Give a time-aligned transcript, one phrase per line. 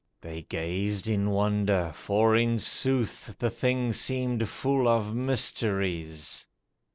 [0.21, 6.47] They gazed in wonder, for in sooth The thing seemed full of mysteries.